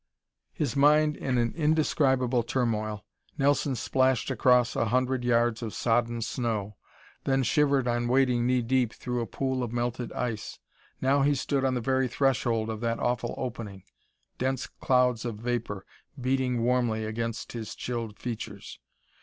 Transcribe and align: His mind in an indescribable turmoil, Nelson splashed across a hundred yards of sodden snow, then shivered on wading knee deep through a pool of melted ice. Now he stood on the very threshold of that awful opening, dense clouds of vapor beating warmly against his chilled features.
His 0.51 0.75
mind 0.75 1.15
in 1.15 1.37
an 1.37 1.53
indescribable 1.55 2.41
turmoil, 2.41 3.05
Nelson 3.37 3.75
splashed 3.75 4.31
across 4.31 4.75
a 4.75 4.85
hundred 4.85 5.23
yards 5.23 5.61
of 5.61 5.75
sodden 5.75 6.23
snow, 6.23 6.75
then 7.25 7.43
shivered 7.43 7.87
on 7.87 8.07
wading 8.07 8.47
knee 8.47 8.63
deep 8.63 8.93
through 8.95 9.21
a 9.21 9.27
pool 9.27 9.61
of 9.61 9.71
melted 9.71 10.11
ice. 10.13 10.57
Now 11.01 11.21
he 11.21 11.35
stood 11.35 11.63
on 11.63 11.75
the 11.75 11.81
very 11.81 12.07
threshold 12.07 12.67
of 12.71 12.81
that 12.81 12.97
awful 12.97 13.35
opening, 13.37 13.83
dense 14.39 14.65
clouds 14.65 15.23
of 15.23 15.35
vapor 15.35 15.85
beating 16.19 16.63
warmly 16.63 17.05
against 17.05 17.51
his 17.51 17.75
chilled 17.75 18.17
features. 18.17 18.79